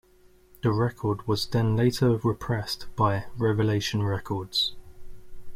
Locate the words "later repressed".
1.75-2.87